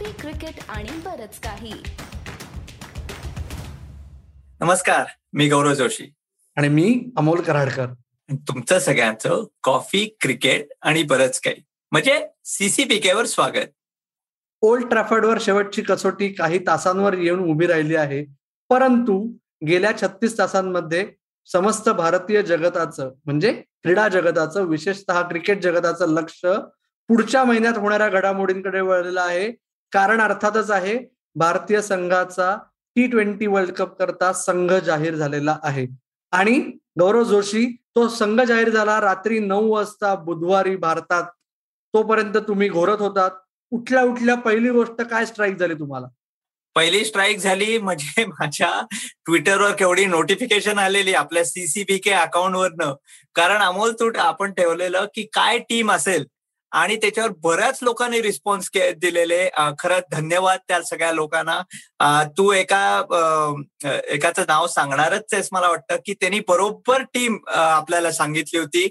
[0.00, 1.72] Coffee cricket आणि बरच काही.
[4.60, 6.14] नमस्कार मी गौरव जोशी.
[6.56, 7.86] आणि मी अमोल कराडकर.
[8.32, 11.56] तुमचं सगळ्यांचं कॉफी क्रिकेट आणि बरंच काही.
[11.90, 13.66] म्हणजे सीसीपीके वर स्वागत.
[14.60, 18.24] ओल्ड ट्रॅफर्डवर शेवटची कसोटी काही तासांवर येऊन उभी राहिली आहे.
[18.68, 19.32] परंतु
[19.66, 21.08] गेल्या छत्तीस तासांमध्ये
[21.52, 26.40] समस्त भारतीय जगताचं म्हणजे क्रीडा जगताचं विशेषतः क्रिकेट जगताचं लक्ष
[27.08, 29.69] पुढच्या महिन्यात होणाऱ्या घडामोडींकडे वळलेलं आहे.
[29.92, 30.98] कारण अर्थातच आहे
[31.34, 32.58] भारतीय संघाचा
[32.96, 35.86] टी ट्वेंटी वर्ल्ड कप करता संघ जाहीर झालेला आहे.
[36.30, 41.24] आणि गौरव जोशी तो संघ जाहीर झाला रात्री नऊ वाजता बुधवारी भारतात.
[41.94, 43.30] तोपर्यंत तुम्ही घोरत होतात.
[43.70, 46.06] उठल्या उठल्या पहिली गोष्ट काय स्ट्राईक झाली तुम्हाला?
[46.74, 48.86] पहिली स्ट्राईक झाली म्हणजे माझ्या
[49.26, 52.94] ट्विटरवर केवढी नोटिफिकेशन आलेली आपल्या सीसीबी के अकाउंट वरनं.
[53.34, 56.26] कारण अमोल तूट आपण ठेवलेलं की काय टीम असेल
[56.72, 59.48] आणि त्याच्यावर बऱ्याच लोकांनी रिस्पॉन्स दिलेले.
[59.78, 61.60] खरंच धन्यवाद त्या सगळ्या लोकांना.
[62.38, 62.80] तू एका
[64.08, 68.86] एकाचं नाव सांगणारच आहेस मला वाटतं की त्यांनी बरोबर टीम आपल्याला सांगितली होती.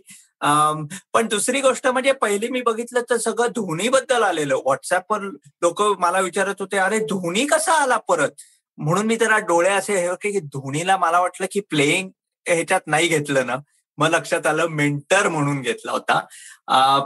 [1.13, 4.55] पण दुसरी गोष्ट म्हणजे पहिली मी बघितलं तर सगळं धोनीबद्दल आलेलं.
[4.55, 5.21] व्हॉट्सअपवर
[5.61, 8.29] लोक मला विचारत होते अरे धोनी कसा आला परत?
[8.77, 12.09] म्हणून मी त्याला डोळे असे हे की धोनीला मला वाटलं की प्लेईंग
[12.45, 13.55] ह्याच्यात नाही घेतलं ना.
[13.99, 16.19] मग लक्षात आलं मेंटर म्हणून घेतला होता.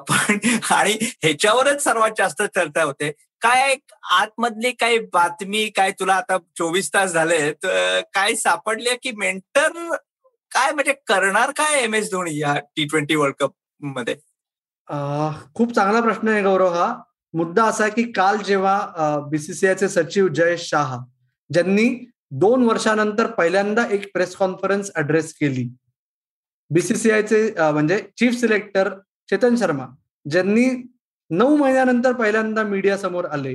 [0.10, 0.38] पण
[0.72, 3.12] आणि ह्याच्यावरच सर्वात जास्त चर्चा होते.
[3.42, 3.76] काय
[4.12, 7.52] आतमधली काही बातमी काय तुला आता चोवीस तास झाले
[8.14, 9.72] काय सापडले की मेंटर
[10.52, 14.16] काय म्हणजे करणार काय एम एस धोनी या टी ट्वेंटी वर्ल्ड कपमध्ये?
[15.56, 16.94] खूप चांगला प्रश्न आहे गौरव हा.
[17.34, 20.96] मुद्दा असा आहे की काल जेव्हा बीसीसीआयचे सचिव जयेश शाह
[21.50, 21.88] ज्यांनी
[22.42, 25.68] दोन वर्षानंतर पहिल्यांदा एक प्रेस कॉन्फरन्स अड्रेस केली.
[26.74, 28.90] बीसीसीआयचे म्हणजे चीफ सिलेक्टर
[29.30, 29.86] चेतन शर्मा
[30.26, 30.66] ज्यांनी
[31.30, 33.54] नऊ महिन्यानंतर पहिल्यांदा मीडिया समोर आले.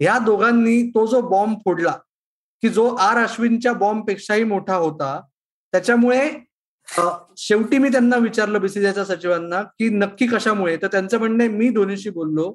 [0.00, 1.92] ह्या दोघांनी तो जो बॉम्ब फोडला
[2.62, 5.20] की जो आर अश्विनच्या बॉम्ब पेक्षाही मोठा होता
[5.72, 6.30] त्याच्यामुळे
[7.36, 10.76] शेवटी मी त्यांना विचारलं बीसीसीआयच्या सचिवांना की नक्की कशामुळे?
[10.76, 12.54] तर त्यांचं म्हणणे मी धोनीशी बोललो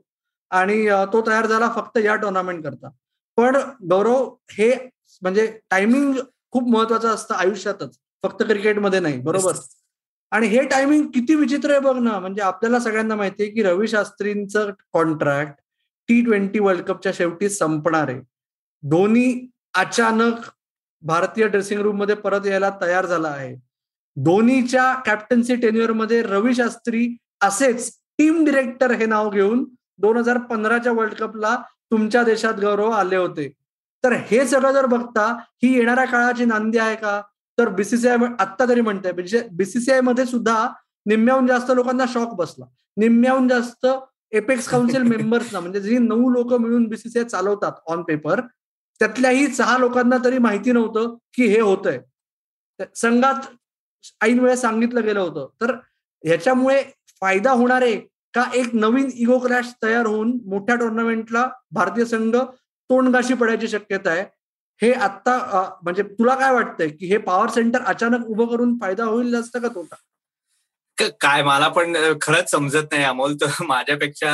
[0.52, 2.90] आणि तो तयार झाला फक्त या टुर्नामेंट करता.
[3.38, 3.56] पण
[3.90, 4.74] गौरव हे
[5.22, 6.13] म्हणजे टायमिंग
[6.52, 7.97] खूप महत्वाचं असतं आयुष्यातच.
[8.24, 9.53] फक्त क्रिकेटमध्ये नाही बरोबर?
[10.34, 12.20] आणि हे टायमिंग किती विचित्र आहे बघ ना.
[12.20, 15.54] म्हणजे आपल्याला सगळ्यांना माहितीये की रवी शास्त्रींचं कॉन्ट्रॅक्ट
[16.10, 18.20] टी ट्वेंटी वर्ल्ड कपच्या शेवटी संपणार आहे.
[18.84, 20.40] धोनी अचानक
[21.04, 23.56] भारतीय ड्रेसिंग रूममध्ये परत यायला तयार झाला आहे.
[24.18, 27.08] धोनीच्या कॅप्टन्सी टेन्युअरमध्ये रवी शास्त्री
[27.42, 29.66] असेच टीम डिरेक्टर हे नाव घेऊन
[29.98, 31.58] दोन हजार पंधराच्या वर्ल्ड कपला
[31.92, 33.48] तुमच्या देशात गौरव आले होते.
[34.04, 35.26] तर हे सगळं जर बघता
[35.64, 37.22] ही येणाऱ्या काळाची नांदी आहे का?
[37.58, 40.68] तर बीसीसीआय आत्ता तरी म्हणते बीसीसीआयमध्ये सुद्धा
[41.06, 42.66] निम्म्याहून जास्त लोकांना शॉक बसला.
[42.97, 43.86] निम्म्याहून जास्त
[44.31, 48.42] एपेक्स काउन्सिल मेंबर्सना म्हणजे जी नऊ लोक मिळून बीसीसीआय चालवतात ऑन पेपर
[49.02, 52.00] त्यातल्याही सहा लोकांना तरी माहिती नव्हतं की हे होतंय.
[52.96, 53.46] संघात
[54.22, 55.47] ऐन वेळेस सांगितलं गेलं होतं.
[55.62, 55.75] तर
[56.24, 56.84] ह्याच्यामुळे
[57.22, 57.84] फायदा होणार
[58.34, 62.36] का एक नवीन इगो क्रॅश तयार होऊन मोठ्या टुर्नामेंटला भारतीय संघ
[62.90, 64.25] तोंडगाशी पडायची शक्यता आहे?
[64.82, 65.38] हे आत्ता
[65.84, 69.68] म्हणजे तुला काय वाटतंय की हे पॉवर सेंटर अचानक उभं करून फायदा होईल जास्त का
[69.68, 69.96] तोटा?
[71.22, 73.36] काय मला पण खरंच समजत नाही अमोल.
[73.42, 74.34] तर माझ्यापेक्षा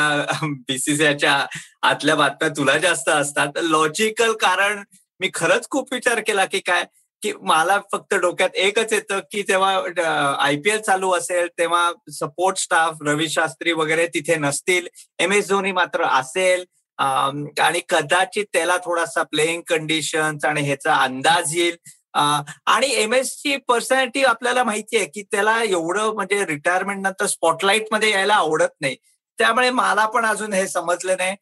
[0.67, 1.45] बीसीसीआयच्या
[1.81, 3.57] आतल्या बातम्या तुला जास्त असतात.
[3.61, 4.83] लॉजिकल कारण
[5.19, 6.83] मी खरंच खूप विचार केला की काय
[7.21, 13.27] की मला फक्त डोक्यात एकच येतं की जेव्हा आयपीएल चालू असेल तेव्हा सपोर्ट स्टाफ रवी
[13.29, 14.87] शास्त्री वगैरे तिथे नसतील.
[15.19, 16.65] एम एस धोनी मात्र असेल.
[16.99, 21.77] आणि कदाचित त्याला थोडासा प्लेइंग कंडिशन्स आणि ह्याचा अंदाज येईल.
[22.13, 28.11] आणि एम एस ची पर्सनॅलिटी आपल्याला माहिती आहे की त्याला एवढं म्हणजे रिटायरमेंट नंतर स्पॉटलाईटमध्ये
[28.11, 28.95] यायला आवडत नाही.
[29.39, 31.35] त्यामुळे मला पण अजून हे समजलं नाही.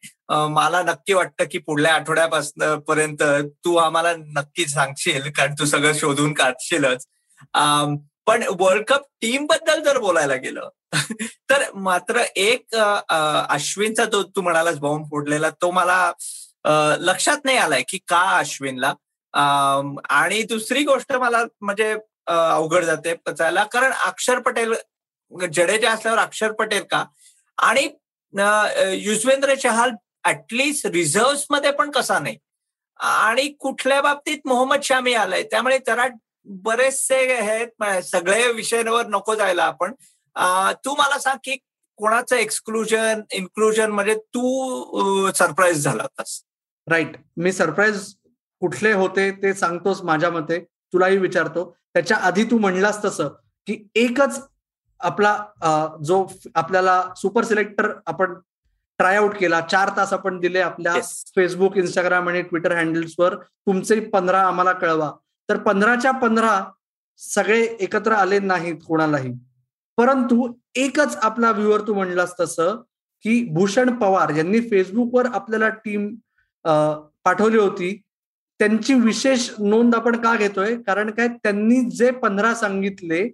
[0.50, 3.22] मला नक्की वाटतं की पुढल्या आठवड्यापासून पर्यंत
[3.64, 7.06] तू आम्हाला नक्की सांगशील कारण तू सगळं शोधून काढशीलच.
[8.28, 10.68] पण वर्ल्ड कप टीमबद्दल जर बोलायला गेलं
[11.50, 16.12] तर मात्र एक अश्विनचा जो तू म्हणालास बॉम्ब फोडलेला तो मला
[17.00, 18.92] लक्षात नाही आलाय की का अश्विनला.
[20.10, 21.92] आणि दुसरी गोष्ट मला म्हणजे
[22.26, 24.74] अवघड जाते पचायला कारण अक्षर पटेल
[25.32, 27.04] जडेजा असल्यावर अक्षर पटेल का?
[27.58, 27.88] आणि
[29.04, 29.90] युजवेंद्र चहाल
[30.24, 32.36] ऍटलिस्ट रिझर्व्हमध्ये पण कसा नाही?
[33.00, 35.42] आणि कुठल्या बाबतीत मोहम्मद शामी आलाय?
[35.42, 36.06] त्यामुळे जरा
[36.48, 39.92] बरेचसे आहेत सगळे विषयांवर नको जायला आपण.
[40.84, 41.56] तू मला सांग की
[41.98, 46.40] कोणाचं एक्सक्लुजन इन्क्लुजन म्हणजे तू सरप्राईज झाला होतास.
[46.86, 48.14] राईट मी सरप्राईज
[48.62, 50.58] कुठले होते ते सांगतोस माझ्या मते.
[50.92, 51.64] तुलाही विचारतो.
[51.94, 53.28] त्याच्या आधी तू म्हणलास तसं
[53.66, 54.40] की एकच
[55.00, 55.36] आपला
[56.04, 58.34] जो आपल्याला सुपर सिलेक्टर आपण
[58.98, 60.94] ट्रायआउट केला चार तास आपण दिले आपल्या
[61.36, 65.10] फेसबुक इंस्टाग्राम आणि ट्विटर हँडल्सवर तुमचे पंधरा आम्हाला कळवा.
[65.48, 66.60] तर पंधराच्या पंधरा
[67.20, 69.32] सगळे एकत्र आले नाहीत कोणालाही.
[69.98, 72.76] परंतु एकच आपला व्ह्युअर तू म्हणलास तसं
[73.24, 76.14] की भूषण पवार यांनी फेसबुकवर आपल्याला टीम
[77.24, 77.96] पाठवली होती.
[78.60, 80.74] त्यांची विशेष नोंद आपण का घेतोय?
[80.86, 81.28] कारण काय?
[81.42, 83.28] त्यांनी जे पंधरा सांगितले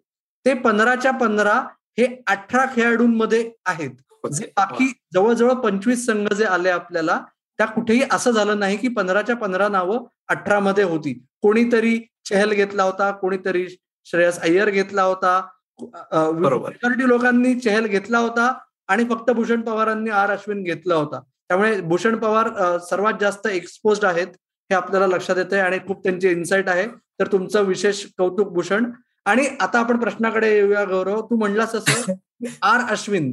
[0.47, 1.55] ते पंधराच्या पंधरा
[1.99, 3.91] हे अठरा खेळाडूंमध्ये आहेत.
[4.25, 7.21] जे बाकी जवळजवळ पंचवीस संघ जे आले आपल्याला
[7.59, 11.13] त्या कुठेही असं झालं नाही की पंधराच्या पंधरा नावं अठरा मध्ये होती.
[11.45, 11.99] कोणीतरी
[12.29, 13.67] चहल घेतला होता कोणीतरी
[14.07, 15.41] श्रेयस अय्यर घेतला होता
[15.81, 18.53] मेजॉरिटी लोकांनी चहल घेतला होता
[18.89, 21.21] आणि फक्त भूषण पवारांनी आर अश्विन घेतला होता.
[21.49, 22.49] त्यामुळे भूषण पवार
[22.81, 24.27] सर्वात जास्त एक्सपोज आहेत
[24.71, 26.87] हे आपल्याला लक्षात येते आणि खूप त्यांची इन्साइट आहे.
[27.21, 28.91] तर तुमचं विशेष कौतुक भूषण.
[29.27, 31.21] आणि आता आपण प्रश्नाकडे येऊया गौरव.
[31.21, 32.13] तू म्हणलास असं
[32.63, 33.31] आर अश्विन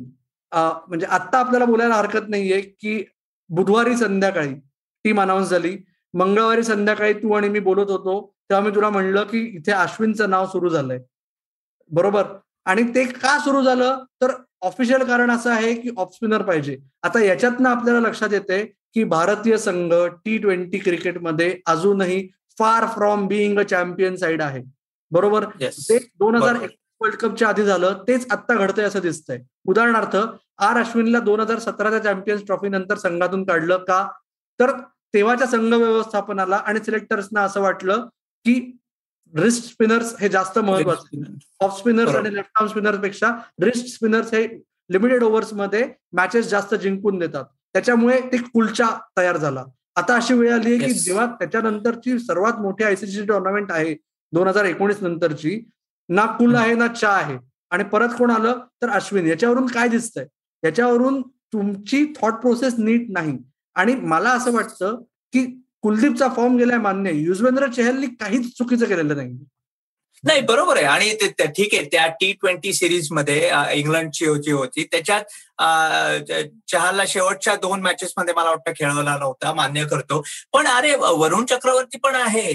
[0.52, 3.04] म्हणजे आता आपल्याला बोलायला हरकत नाहीये की
[3.50, 4.54] बुधवारी संध्याकाळी
[5.06, 5.76] टीम अनाऊन्स झाली.
[6.14, 8.34] मंगळवारी संध्याकाळी तू आणि मी बोलत होतो.
[8.50, 11.00] तेव्हा मी तुला म्हणलं की इथे अश्विनचं नाव सुरू झालंय.
[11.92, 12.24] बरोबर?
[12.66, 14.04] आणि ते का सुरू झालं?
[14.22, 14.32] तर
[14.62, 16.78] ऑफिशियल कारण असं आहे की ऑफ स्पिनर पाहिजे.
[17.04, 22.30] आता याच्यातनं आपल्याला लक्षात येते की भारतीय संघ टी ट्वेंटी क्रिकेटमध्ये अजूनही
[22.60, 24.64] फार from being a champion side आहे.
[25.12, 25.46] बरोबर?
[25.62, 26.58] ते दोन हजार
[27.02, 28.04] वर्ल्ड कपच्या आधी झालं.
[28.08, 29.40] तेच आत्ता घडतंय असं दिसतंय.
[29.68, 30.18] उदाहरणार्थ
[30.58, 34.08] आर अश्विनला दोन हजार सतराच्या चॅम्पियन्स ट्रॉफी नंतर संघातून काढलं का?
[34.60, 34.72] तर
[35.14, 38.08] तेव्हाच्या संघ व्यवस्थापनाला आणि सिलेक्टर्सना असं वाटलं
[38.46, 38.78] की
[39.34, 41.22] रिस्ट स्पिनर्स हे जास्त महत्त्वाचे
[41.60, 43.30] ऑफ स्पिनर्स आणि लेफ्ट आर्म स्पिनर्सपेक्षा
[43.62, 44.48] रिस्ट स्पिनर्स हे
[44.92, 47.46] लिमिटेडमध्ये मॅचेस जास्त जिंकून देतात.
[47.74, 48.88] त्याच्यामुळे ते कुलचा
[49.18, 49.64] तयार झाला.
[49.96, 53.96] आता अशी वेळ आली आहे की जेव्हा त्याच्यानंतरची सर्वात मोठी आयसीसी टुर्नामेंट आहे
[54.34, 55.60] दोन हजार एकोणीस नंतरची
[56.10, 57.38] ना कुल आहे ना चा आहे.
[57.72, 58.60] आणि परत कोण आलं?
[58.82, 59.26] तर अश्विन.
[59.28, 60.26] याच्यावरून काय दिसतंय?
[60.64, 63.38] याच्यावरून तुमची थॉट प्रोसेस नीट नाही.
[63.76, 65.02] आणि मला असं वाटतं
[65.34, 65.46] की
[65.82, 67.12] कुलदीपचा फॉर्म गेलाय मान्य.
[67.14, 69.30] युजवेंद्र चहलनी काहीच चुकीचं केलेलं नाही
[70.24, 70.86] नाही बरोबर आहे.
[70.86, 71.86] आणि ठीक आहे.
[71.92, 74.84] त्या टी ट्वेंटी सिरीजमध्ये इंग्लंडची जी होती.
[74.92, 75.22] त्याच्यात
[76.72, 79.54] चहाला शेवटच्या दोन मॅचेस मध्ये मला वाटतं खेळवला नव्हता.
[79.54, 80.24] मान्य करतो.
[80.54, 82.54] पण अरे वरुण चक्रवर्ती पण आहे.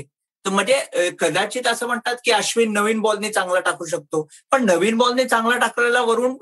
[0.49, 4.23] म्हणजे कदाचित असं म्हणतात की अश्विन नवीन बॉलने चांगला टाकू शकतो.
[4.53, 6.37] पण नवीन बॉलने चांगला टाकलेला वरून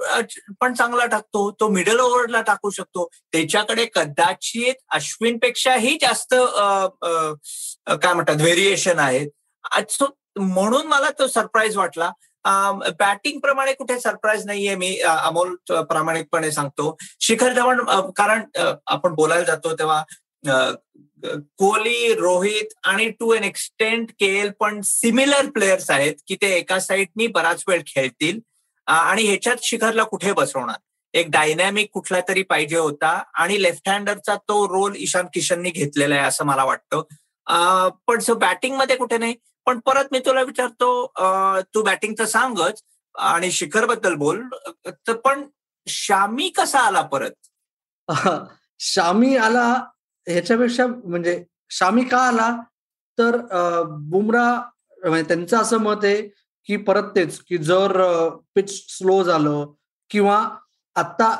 [0.60, 1.50] पण चांगला टाकतो.
[1.60, 3.08] तो मिडल ओव्हरला टाकू शकतो.
[3.32, 9.28] त्याच्याकडे कदाचित अश्विनपेक्षाही जास्त काय म्हणतात व्हेरिएशन आहेत
[10.38, 12.10] म्हणून मला तो सरप्राईज वाटला.
[12.98, 16.96] बॅटिंग प्रमाणे कुठे सरप्राईज नाहीये मी अमोल प्रामाणिकपणे सांगतो.
[17.20, 18.42] शिखर धवन कारण
[18.86, 20.02] आपण बोलायला जातो तेव्हा
[21.26, 26.78] कोहली रोहित आणि to an extent K L पण सिमिलर प्लेयर्स आहेत की ते एका
[26.80, 28.40] साईडनी बराच वेळ खेळतील.
[28.86, 30.76] आणि ह्याच्यात शिखरला कुठे बसवणार?
[31.14, 36.24] एक डायनॅमिक कुठला तरी पाहिजे होता आणि लेफ्ट हँडरचा तो रोल ईशान किशननी घेतलेला आहे
[36.24, 37.02] असं मला वाटतं.
[38.06, 39.34] पण सो बॅटिंगमध्ये कुठे नाही.
[39.66, 41.06] पण परत मी तुला विचारतो
[41.74, 42.82] तू बॅटिंगचं सांगच
[43.14, 44.42] आणि शिखरबद्दल बोल.
[44.86, 45.44] तर पण
[45.86, 47.32] शामी कसा आला परत?
[48.80, 49.74] शामी आला
[50.26, 52.56] ह्याच्यापेक्षा म्हणजे शामी का आला?
[53.18, 53.36] तर
[54.10, 54.46] बुमरा
[55.02, 56.22] म्हणजे त्यांचं असं मत आहे
[56.68, 58.02] की परत तेच की जर
[58.54, 59.66] पिच स्लो झालं
[60.10, 60.38] किंवा
[60.96, 61.34] आता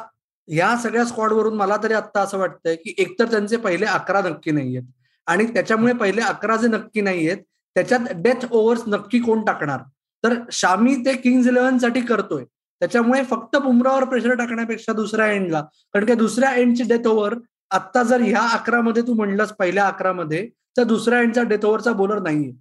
[0.49, 4.83] या सगळ्या स्क्वॉडवरून मला तरी आता असं वाटतंय की एकतर त्यांचे पहिले अकरा नक्की नाहीयेत.
[5.27, 7.39] आणि त्याच्यामुळे पहिले अकरा जे नक्की नाहीयेत
[7.77, 9.81] त्याच्यात डेथ ओव्हर्स नक्की कोण टाकणार?
[10.25, 12.45] तर शामी ते किंग्ज इलेव्हनसाठी करतोय.
[12.83, 15.61] त्याच्यामुळे फक्त बुमरावर प्रेशर टाकण्यापेक्षा दुसऱ्या एंडला
[15.95, 17.35] कारण की दुसऱ्या एंडची डेथ ओव्हर
[17.75, 22.53] आता जर ह्या अकरामध्ये तू म्हणलास पहिल्या अकरामध्ये तर दुसऱ्या एंडचा डेथ ओव्हरचा बॉलर नाहीये.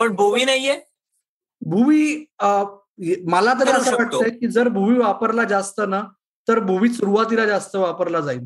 [0.00, 0.78] पण भुवी नाहीये?
[1.62, 2.24] भुवी
[3.28, 6.02] मला तरी असं वाटतंय की जर भुवी वापरला जास्त ना
[6.48, 8.44] तर भुवी सुरुवातीला जास्त वापरला जाईल.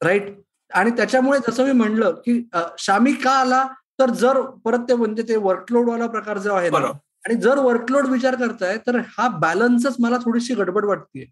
[0.00, 0.34] राईट
[0.70, 2.40] आणि त्याच्यामुळे जसं मी म्हणलं की
[2.78, 3.66] शामी का आला
[4.00, 6.78] तर जर परत ते म्हणजे ते वर्कलोड वाला प्रकार जो आहे ना
[7.24, 11.24] आणि जर वर्कलोड विचार करताय तर हा बॅलन्सच मला थोडीशी गडबड वाटते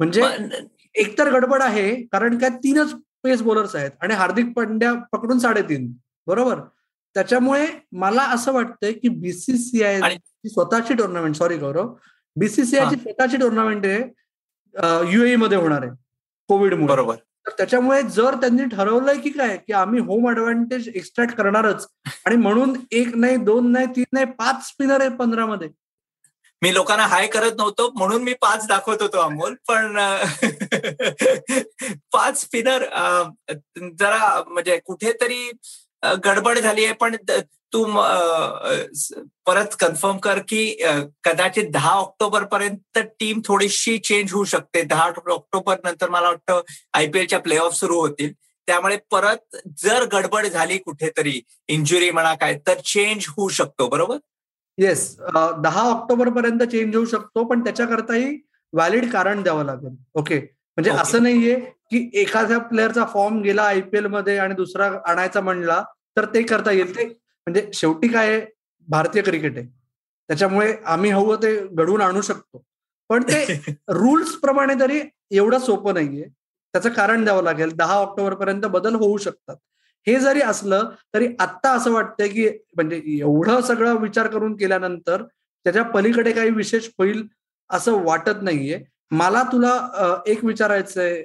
[0.00, 0.22] म्हणजे
[0.98, 2.92] एकतर गडबड आहे कारण काय तीनच
[3.24, 5.92] पेस बॉलर्स आहेत आणि हार्दिक पांड्या पकडून साडेतीन
[6.26, 6.60] बरोबर?
[7.16, 10.00] त्याच्यामुळे मला असं वाटतंय की बीसीसीआय
[10.44, 11.94] स्वतःची टुर्नामेंट सॉरी गौरव
[12.36, 15.90] बीसीसीआयची स्वतःची टुर्नामेंट आहे युएई मध्ये होणार आहे
[16.48, 17.14] कोविडमुळे बरोबर.
[17.46, 21.86] तर त्याच्यामुळे जर त्यांनी ठरवलंय की काय की आम्ही होम ऍडव्हान्टेज एक्स्ट्रॅक्ट करणारच
[22.26, 25.68] आणि म्हणून एक नाही दोन नाही तीन नाही पाच स्पिनर आहे पंधरा मध्ये
[26.62, 29.54] मी लोकांना हाय करत नव्हतो म्हणून मी पाच दाखवत होतो अमोल.
[29.68, 29.96] पण
[32.12, 32.84] पाच स्पिनर
[33.98, 35.50] जरा म्हणजे कुठेतरी
[36.24, 36.94] गडबड झाली आहे.
[36.94, 37.16] पण
[37.72, 37.84] तू
[39.46, 40.64] परत कन्फर्म कर की
[41.24, 44.82] कदाचित दहा ऑक्टोबर पर्यंत टीम थोडीशी चेंज होऊ शकते.
[44.82, 46.60] दहा ऑक्टोबर नंतर मला वाटतं
[46.94, 48.32] आयपीएलच्या प्ले ऑफ सुरू होतील.
[48.68, 53.88] त्यामुळे परत जर गडबड झाली कुठेतरी इंजुरी म्हणा काय तर चेंज होऊ शकतो.
[53.88, 54.16] बरोबर?
[54.78, 55.16] येस
[55.62, 58.38] दहा ऑक्टोबर पर्यंत चेंज होऊ शकतो पण त्याच्याकरताही
[58.72, 59.96] व्हॅलिड कारण द्यावं लागेल.
[60.14, 61.54] ओके म्हणजे असं नाहीये
[61.90, 65.82] की एखाद्या प्लेअरचा फॉर्म गेला आयपीएलमध्ये आणि दुसरा आणायचा म्हणला
[66.16, 66.96] तर ते करता येईल.
[66.96, 68.40] ते म्हणजे शेवटी काय
[68.88, 69.66] भारतीय क्रिकेट आहे.
[70.28, 72.62] त्याच्यामुळे आम्ही हवं ते घडवून आणू शकतो.
[73.10, 73.44] पण ते
[73.88, 76.24] रुल्स प्रमाणे तरी एवढं सोपं नाहीये.
[76.74, 77.72] त्याचं कारण द्यावं लागेल.
[77.76, 79.56] दहा ऑक्टोबर पर्यंत बदल होऊ शकतात.
[80.06, 85.82] हे जरी असलं तरी आत्ता असं वाटतंय की म्हणजे एवढं सगळं विचार करून केल्यानंतर त्याच्या
[85.84, 87.26] पलीकडे काही विशेष होईल
[87.70, 88.82] असं वाटत नाहीये.
[89.10, 91.22] मला तुला एक विचारायचंय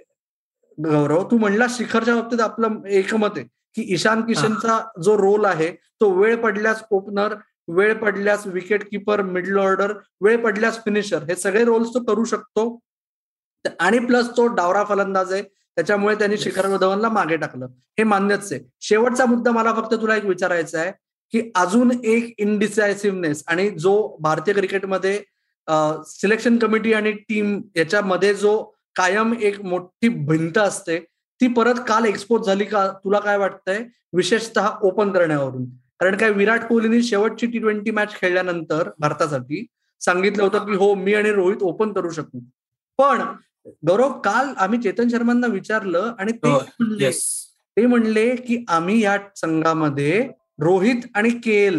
[0.78, 1.24] गौरव.
[1.32, 6.36] तू म्हणला शिखरच्या बाबतीत आपलं एकमत आहे की ईशान किशनचा जो रोल आहे तो वेळ
[6.42, 7.34] पडल्यास ओपनर
[7.68, 12.80] वेळ पडल्यास विकेट किपर मिडल ऑर्डर वेळ पडल्यास फिनिशर हे सगळे रोल्स तो करू शकतो.
[13.80, 15.44] आणि प्लस तो डावरा फलंदाज आहे.
[15.78, 17.66] त्याच्यामुळे त्यांनी शिखर धवनला मागे टाकलं.
[17.98, 18.62] हे मान्यच आहे.
[18.82, 20.92] शेवटचा मुद्दा मला फक्त तुला एक विचारायचा आहे
[21.34, 25.22] की अजून एक इनडिसायसिव्हनेस आणि जो भारतीय क्रिकेटमध्ये
[26.08, 28.62] सिलेक्शन कमिटी आणि टीम याच्यामध्ये जो
[28.96, 30.98] कायम एक मोठी भिंत असते
[31.42, 32.88] ती परत काल एक्सपोज झाली का?
[33.04, 33.84] तुला काय वाटतंय?
[34.14, 35.66] विशेषतः ओपन करण्यावरून.
[36.00, 39.66] कारण काय विराट कोहलीने शेवटची टी ट्वेंटी मॅच खेळल्यानंतर भारतासाठी
[40.02, 42.40] सांगितलं होतं की हो मी आणि रोहित ओपन करू शकू.
[43.00, 43.22] पण
[43.88, 47.12] गौरव काल आम्ही चेतन शर्मांना विचारलं आणि ते हो, म्हणले
[47.78, 50.22] ते म्हणले की आम्ही या संघामध्ये
[50.60, 51.70] रोहित आणि के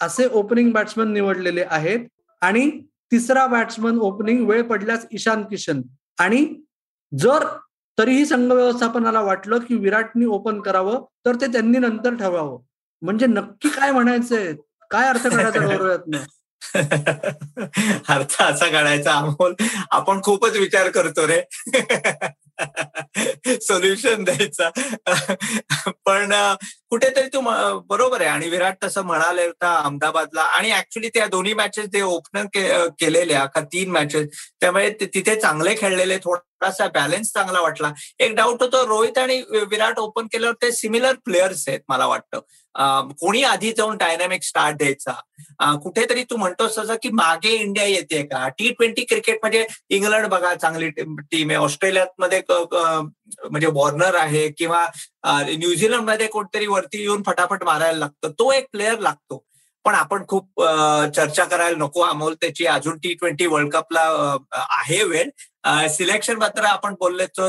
[0.00, 2.06] असे ओपनिंग बॅट्समन निवडलेले आहेत
[2.42, 2.70] आणि
[3.12, 5.80] तिसरा बॅट्समन ओपनिंग वेळ पडल्यास ईशान किशन.
[6.18, 6.44] आणि
[7.12, 7.44] जर
[7.98, 12.58] तरीही संघ व्यवस्थापनाला वाटलं की विराटनी ओपन करावं तर ते त्यांनी नंतर ठरवावं.
[13.02, 14.52] म्हणजे नक्की काय म्हणायचंय?
[14.90, 15.96] काय अर्थ काढायचा गौरव
[18.08, 19.54] अर्थ असा काढायचा अमोल.
[19.90, 21.42] आपण खूपच विचार करतो रे.
[23.60, 24.70] सोल्युशन द्यायचा.
[26.06, 26.32] पण
[26.94, 27.40] कुठेतरी तू
[27.88, 28.30] बरोबर आहे.
[28.30, 30.42] आणि विराट तसं म्हणाले होता अहमदाबादला.
[30.58, 32.46] आणि ऍक्च्युली त्या दोन्ही मॅचेस ते ओपनर
[33.00, 34.28] केलेल्या का तीन मॅचेस
[34.60, 37.92] त्यामुळे तिथे चांगले खेळलेले थोडासा बॅलन्स चांगला वाटला.
[38.18, 42.40] एक डाऊट होतो रोहित आणि विराट ओपन केल्यावर ते सिमिलर प्लेयर्स आहेत मला वाटतं.
[43.20, 45.12] कोणी आधी जाऊन डायनामिक स्टार्ट द्यायचा?
[45.82, 48.48] कुठेतरी तू म्हणतोस तसं की मागे इंडिया येते का?
[48.48, 51.56] टी ट्वेंटी क्रिकेट म्हणजे इंग्लंड बघा चांगली टीम आहे.
[51.56, 54.84] ऑस्ट्रेलियात मध्ये म्हणजे वॉर्नर आहे किंवा
[55.26, 58.30] न्यूझीलंडमध्ये कोणतरी वरती येऊन फटाफट मारायला लागतं.
[58.38, 59.44] तो एक प्लेअर लागतो.
[59.84, 60.62] पण आपण खूप
[61.16, 62.00] चर्चा करायला नको.
[62.02, 64.00] अमोल त्याची अजून टी ट्वेंटी वर्ल्ड कपला
[64.78, 65.28] आहे वेळ.
[65.88, 67.40] सिलेक्शन मात्र आपण बोललेच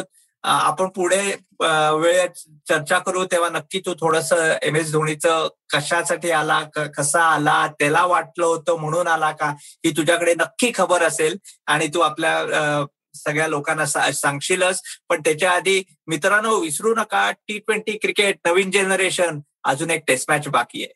[0.43, 1.19] आपण पुढे
[1.61, 2.25] वेळ
[2.69, 3.23] चर्चा करू.
[3.31, 4.31] तेव्हा नक्की तू थोडस
[4.63, 6.61] एम एस धोनीचं कशासाठी आला
[6.97, 9.49] कसा आला त्याला वाटलं होतं म्हणून आला का
[9.85, 11.37] ही तुझ्याकडे नक्की खबर असेल.
[11.67, 14.81] आणि तू आपल्या सगळ्या लोकांना सांगशीलच.
[15.09, 20.47] पण त्याच्या आधी मित्रांनो विसरू नका टी ट्वेंटी क्रिकेट नवीन जनरेशन अजून एक टेस्ट मॅच
[20.47, 20.93] बाकी आहे.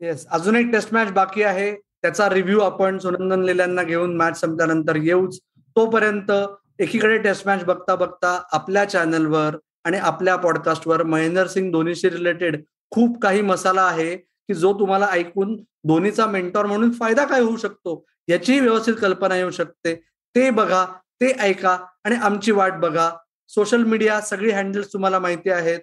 [0.00, 1.74] येस अजून एक टेस्ट मॅच बाकी आहे.
[2.02, 5.38] त्याचा रिव्ह्यू आपण सुनंदन लेल्यांना घेऊन मॅच संपल्यानंतर येऊच.
[5.76, 6.30] तोपर्यंत
[6.78, 12.62] एकीकडे टेस्ट मॅच बघता बघता आपल्या चॅनलवर आणि आपल्या पॉडकास्टवर महेंद्र सिंग धोनीशी रिलेटेड
[12.92, 15.54] खूप काही मसाला आहे की जो तुम्हाला ऐकून
[15.88, 19.94] धोनीचा मेंटॉर म्हणून फायदा काय होऊ शकतो याचीही व्यवस्थित कल्पना येऊ शकते.
[20.34, 20.84] ते बघा
[21.20, 23.10] ते ऐका आणि आमची वाट बघा.
[23.48, 25.80] सोशल मीडिया सगळी हँडल्स तुम्हाला माहिती आहेत.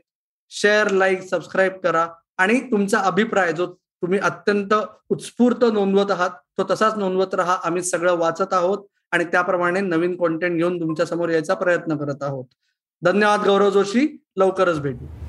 [0.50, 3.65] शेअर लाईक सबस्क्राईब करा आणि तुमचा अभिप्राय जो
[4.01, 4.74] तुम्ही अत्यंत
[5.10, 7.58] उत्स्फूर्त नोंदवत आहात तो तसाच नोंदवत राहा.
[7.63, 12.46] आम्ही सगळं वाचत आहोत आणि त्याप्रमाणे नवीन कॉन्टेंट घेऊन तुमच्यासमोर यायचा प्रयत्न करत आहोत.
[13.01, 14.24] धन्यवाद गौरव जोशी.
[14.38, 15.27] लवकरच भेटू.